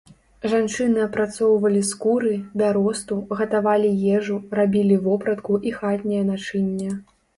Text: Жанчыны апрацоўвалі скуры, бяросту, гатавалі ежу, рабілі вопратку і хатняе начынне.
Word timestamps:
Жанчыны 0.51 0.99
апрацоўвалі 1.07 1.81
скуры, 1.89 2.31
бяросту, 2.61 3.17
гатавалі 3.41 3.91
ежу, 4.17 4.39
рабілі 4.61 4.95
вопратку 5.05 5.53
і 5.69 5.75
хатняе 5.81 6.23
начынне. 6.33 6.89